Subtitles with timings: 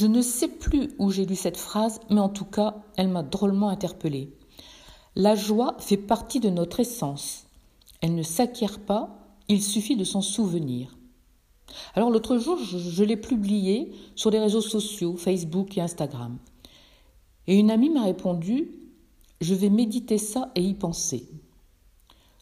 [0.00, 3.22] Je ne sais plus où j'ai lu cette phrase, mais en tout cas, elle m'a
[3.22, 4.32] drôlement interpellée.
[5.14, 7.44] La joie fait partie de notre essence.
[8.00, 10.96] Elle ne s'acquiert pas, il suffit de s'en souvenir.
[11.94, 16.38] Alors l'autre jour, je, l'ai publié sur les réseaux sociaux, Facebook et Instagram.
[17.46, 18.70] Et une amie m'a répondu
[19.42, 21.28] Je vais méditer ça et y penser.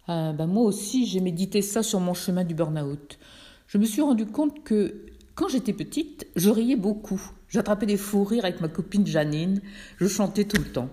[0.06, 3.18] Ah, ben moi aussi, j'ai médité ça sur mon chemin du burn-out.
[3.66, 7.32] Je me suis rendu compte que quand j'étais petite, je riais beaucoup.
[7.48, 9.60] J'attrapais des fous rires avec ma copine Janine.
[9.98, 10.90] Je chantais tout le temps.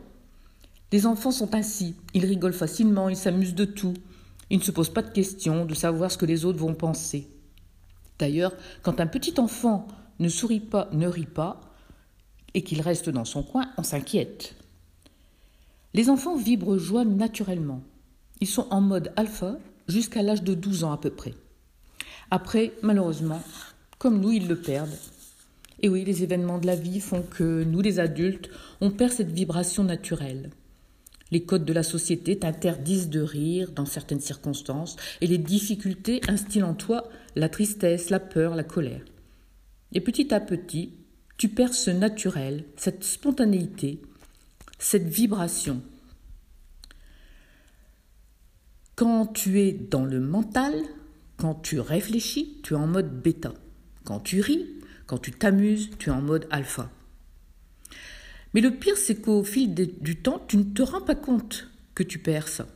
[0.92, 1.96] Les enfants sont ainsi.
[2.14, 3.94] Ils rigolent facilement, ils s'amusent de tout.
[4.50, 7.28] Ils ne se posent pas de questions, de savoir ce que les autres vont penser.
[8.20, 9.88] D'ailleurs, quand un petit enfant
[10.20, 11.60] ne sourit pas, ne rit pas,
[12.54, 14.56] et qu'il reste dans son coin, on s'inquiète.
[15.94, 17.82] Les enfants vibrent joie naturellement.
[18.40, 21.34] Ils sont en mode alpha jusqu'à l'âge de 12 ans à peu près.
[22.32, 23.42] Après, malheureusement,
[23.98, 24.98] comme nous, ils le perdent.
[25.82, 28.50] Et oui, les événements de la vie font que nous, les adultes,
[28.82, 30.50] on perd cette vibration naturelle.
[31.32, 36.64] Les codes de la société t'interdisent de rire dans certaines circonstances et les difficultés instillent
[36.64, 39.04] en toi la tristesse, la peur, la colère.
[39.94, 40.94] Et petit à petit,
[41.38, 44.02] tu perds ce naturel, cette spontanéité,
[44.78, 45.82] cette vibration.
[48.96, 50.74] Quand tu es dans le mental,
[51.38, 53.54] quand tu réfléchis, tu es en mode bêta.
[54.06, 54.66] Quand tu ris,
[55.08, 56.90] quand tu t'amuses, tu es en mode alpha.
[58.54, 62.04] Mais le pire, c'est qu'au fil du temps, tu ne te rends pas compte que
[62.04, 62.68] tu perds ça.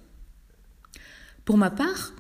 [1.46, 2.14] Pour ma part,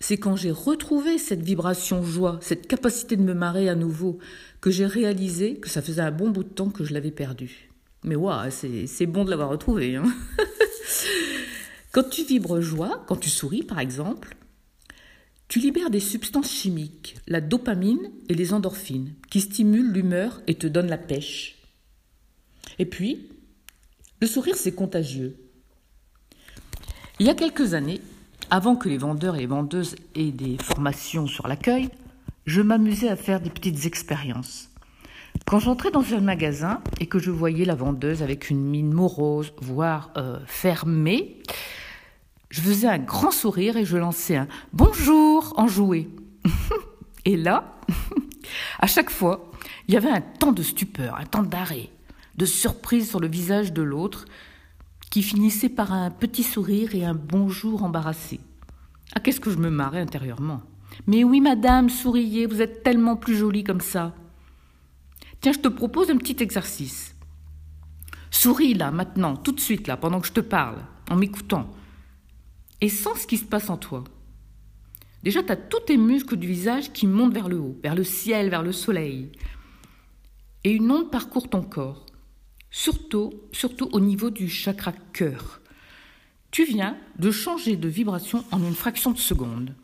[0.00, 4.18] c'est quand j'ai retrouvé cette vibration joie, cette capacité de me marrer à nouveau,
[4.60, 7.70] que j'ai réalisé que ça faisait un bon bout de temps que je l'avais perdu.
[8.04, 9.96] Mais waouh, c'est bon de l'avoir retrouvé.
[9.96, 10.04] Hein
[11.92, 14.36] quand tu vibres joie, quand tu souris par exemple,
[15.50, 20.68] tu libères des substances chimiques, la dopamine et les endorphines, qui stimulent l'humeur et te
[20.68, 21.58] donnent la pêche.
[22.78, 23.28] Et puis,
[24.20, 25.36] le sourire, c'est contagieux.
[27.18, 28.00] Il y a quelques années,
[28.48, 31.88] avant que les vendeurs et les vendeuses aient des formations sur l'accueil,
[32.46, 34.68] je m'amusais à faire des petites expériences.
[35.46, 39.52] Quand j'entrais dans un magasin et que je voyais la vendeuse avec une mine morose,
[39.60, 41.38] voire euh, fermée,
[42.50, 46.08] je faisais un grand sourire et je lançais un bonjour enjoué.
[47.24, 47.80] et là,
[48.80, 49.50] à chaque fois,
[49.86, 51.90] il y avait un temps de stupeur, un temps d'arrêt,
[52.36, 54.24] de surprise sur le visage de l'autre,
[55.10, 58.40] qui finissait par un petit sourire et un bonjour embarrassé.
[59.14, 60.62] Ah, qu'est-ce que je me marrais intérieurement.
[61.06, 64.14] Mais oui, madame, souriez, vous êtes tellement plus jolie comme ça.
[65.40, 67.14] Tiens, je te propose un petit exercice.
[68.30, 70.78] Souris là, maintenant, tout de suite là, pendant que je te parle,
[71.10, 71.68] en m'écoutant,
[72.80, 74.04] et sens ce qui se passe en toi.
[75.22, 78.04] Déjà, tu as tous tes muscles du visage qui montent vers le haut, vers le
[78.04, 79.30] ciel, vers le soleil.
[80.64, 82.06] Et une onde parcourt ton corps
[82.70, 85.60] surtout, surtout au niveau du chakra cœur.
[86.50, 89.74] Tu viens de changer de vibration en une fraction de seconde.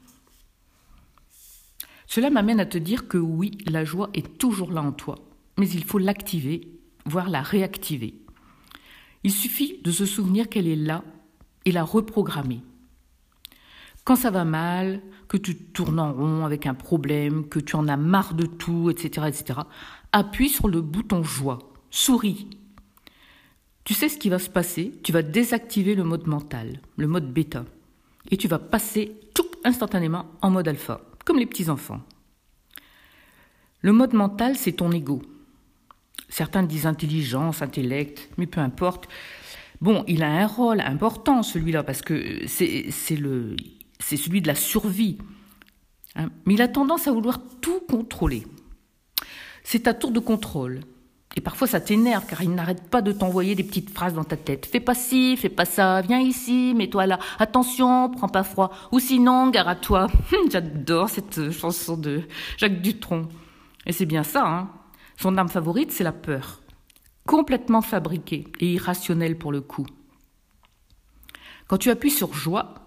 [2.06, 5.16] Cela m'amène à te dire que oui, la joie est toujours là en toi,
[5.58, 6.68] mais il faut l'activer,
[7.04, 8.14] voire la réactiver.
[9.24, 11.02] Il suffit de se souvenir qu'elle est là
[11.64, 12.60] et la reprogrammer.
[14.06, 17.88] Quand ça va mal, que tu tournes en rond avec un problème, que tu en
[17.88, 19.58] as marre de tout, etc., etc.,
[20.12, 21.58] appuie sur le bouton joie,
[21.90, 22.48] souris,
[23.82, 27.32] tu sais ce qui va se passer, tu vas désactiver le mode mental, le mode
[27.32, 27.64] bêta,
[28.30, 32.00] et tu vas passer tout instantanément en mode alpha, comme les petits enfants.
[33.80, 35.20] Le mode mental, c'est ton ego.
[36.28, 39.08] Certains disent intelligence, intellect, mais peu importe.
[39.80, 43.16] Bon, il a un rôle important, celui-là, parce que c'est
[44.00, 45.18] celui de la survie.
[46.14, 46.30] Hein.
[46.46, 48.46] mais il a tendance à vouloir tout contrôler.
[49.64, 50.80] C'est ta tour de contrôle.
[51.36, 54.38] Et parfois ça t'énerve car il n'arrête pas de t'envoyer des petites phrases dans ta
[54.38, 54.64] tête.
[54.64, 57.18] Fais pas ci, fais pas ça, viens ici, mets-toi là.
[57.38, 58.70] Attention, prends pas froid.
[58.92, 60.06] Ou sinon, gare à toi.
[60.50, 62.22] J'adore cette chanson de
[62.56, 63.28] Jacques Dutronc.
[63.84, 64.70] Et c'est bien ça, hein.
[65.18, 66.60] Son arme favorite, c'est la peur.
[67.26, 69.86] Complètement fabriquée et irrationnelle pour le coup.
[71.66, 72.85] Quand tu appuies sur joie,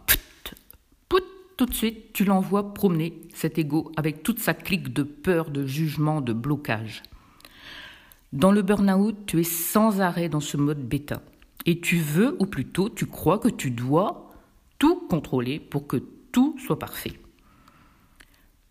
[1.59, 5.65] tout de suite, tu l'envoies promener, cet ego, avec toute sa clique de peur, de
[5.65, 7.03] jugement, de blocage.
[8.31, 11.21] Dans le burn-out, tu es sans arrêt dans ce mode bêta.
[11.65, 14.31] Et tu veux, ou plutôt tu crois que tu dois
[14.77, 15.97] tout contrôler pour que
[16.31, 17.19] tout soit parfait.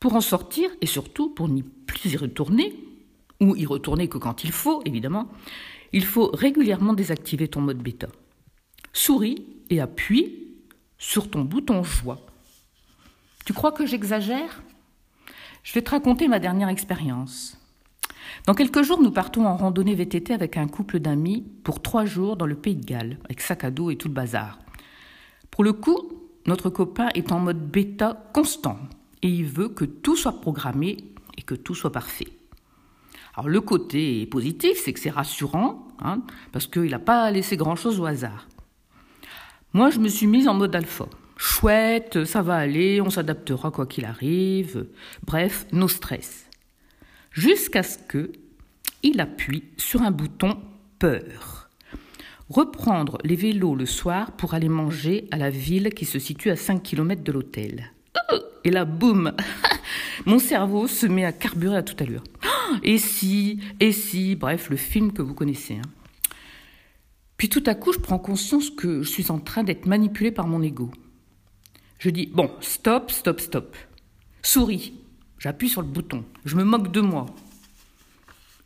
[0.01, 2.75] Pour en sortir, et surtout pour n'y plus y retourner,
[3.39, 5.29] ou y retourner que quand il faut, évidemment,
[5.93, 8.09] il faut régulièrement désactiver ton mode bêta.
[8.95, 10.55] Souris et appuie
[10.97, 12.25] sur ton bouton joie.
[13.49, 14.63] Tu crois que j'exagère?
[15.63, 17.57] Je vais te raconter ma dernière expérience.
[18.45, 22.37] Dans quelques jours, nous partons en randonnée VTT avec un couple d'amis pour trois jours
[22.37, 24.59] dans le pays de Galles, avec sac à dos et tout le bazar.
[25.51, 25.97] Pour le coup,
[26.45, 28.79] notre copain est en mode bêta constant
[29.23, 30.99] et il veut que tout soit programmé
[31.39, 32.29] et que tout soit parfait.
[33.35, 36.21] Alors le côté positif, c'est que c'est rassurant, hein,
[36.53, 38.47] parce qu'il n'a pas laissé grand-chose au hasard.
[39.73, 41.07] Moi, je me suis mise en mode alpha.
[41.39, 44.89] Chouette, ça va aller, on s'adaptera quoi qu'il arrive.
[45.25, 46.47] Bref, no stress.
[47.31, 48.33] Jusqu'à ce que
[49.05, 50.59] il appuie sur un bouton
[50.99, 51.71] peur.
[52.51, 56.57] Reprendre les vélos le soir pour aller manger à la ville qui se situe à
[56.57, 57.93] 5 km de l'hôtel.
[58.65, 59.33] Et là, boum
[60.27, 62.25] Mon cerveau se met à carburer à toute allure.
[62.83, 65.75] Et si, et si, bref, le film que vous connaissez.
[65.75, 65.89] Hein.
[67.37, 70.49] Puis tout à coup, je prends conscience que je suis en train d'être manipulée par
[70.49, 70.91] mon ego.
[71.99, 73.77] Je dis, bon, stop, stop, stop.
[74.43, 74.95] Souris.
[75.39, 76.25] J'appuie sur le bouton.
[76.45, 77.27] Je me moque de moi.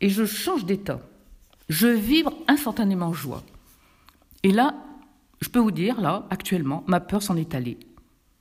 [0.01, 0.99] Et je change d'état.
[1.69, 3.43] Je vibre instantanément joie.
[4.43, 4.75] Et là,
[5.41, 7.77] je peux vous dire, là, actuellement, ma peur s'en est allée.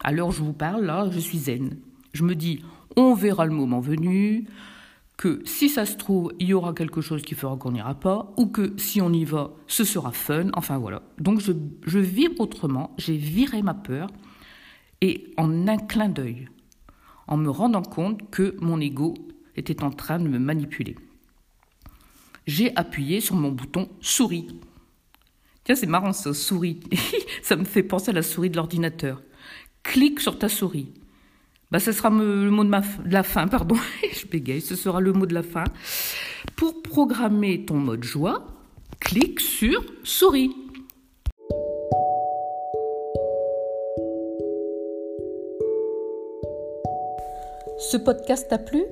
[0.00, 1.78] À l'heure où je vous parle, là, je suis zen.
[2.12, 2.62] Je me dis,
[2.96, 4.46] on verra le moment venu,
[5.16, 8.32] que si ça se trouve, il y aura quelque chose qui fera qu'on n'ira pas,
[8.36, 11.02] ou que si on y va, ce sera fun, enfin voilà.
[11.18, 11.52] Donc je,
[11.86, 14.08] je vibre autrement, j'ai viré ma peur,
[15.02, 16.48] et en un clin d'œil,
[17.26, 19.14] en me rendant compte que mon ego
[19.56, 20.96] était en train de me manipuler.
[22.46, 24.48] J'ai appuyé sur mon bouton souris.
[25.64, 26.80] Tiens, c'est marrant ça, souris.
[27.42, 29.20] ça me fait penser à la souris de l'ordinateur.
[29.82, 30.92] Clique sur ta souris.
[31.72, 32.70] Bah, ce sera le mot de,
[33.10, 33.76] la fin, pardon,
[34.12, 35.64] je bégaye, ce sera le mot de la fin.
[36.54, 38.46] Pour programmer ton mode joie,
[39.00, 40.54] clique sur souris.
[47.78, 48.84] Ce podcast t'a plu?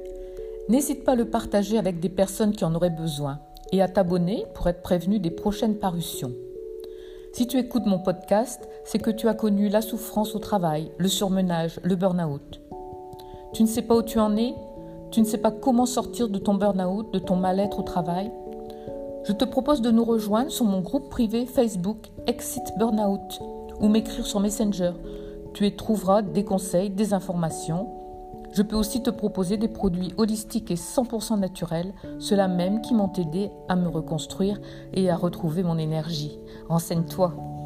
[0.69, 3.39] N'hésite pas à le partager avec des personnes qui en auraient besoin
[3.73, 6.33] et à t'abonner pour être prévenu des prochaines parutions.
[7.33, 11.09] Si tu écoutes mon podcast, c'est que tu as connu la souffrance au travail, le
[11.09, 12.61] surmenage, le burn-out.
[13.53, 14.55] Tu ne sais pas où tu en es?
[15.11, 18.31] Tu ne sais pas comment sortir de ton burn-out, de ton mal-être au travail?
[19.25, 23.41] Je te propose de nous rejoindre sur mon groupe privé Facebook Exit Burnout
[23.81, 24.93] ou m'écrire sur Messenger.
[25.53, 27.89] Tu y trouveras des conseils, des informations.
[28.53, 33.13] Je peux aussi te proposer des produits holistiques et 100% naturels, ceux-là même qui m'ont
[33.13, 34.61] aidé à me reconstruire
[34.93, 36.39] et à retrouver mon énergie.
[36.69, 37.60] Renseigne-toi.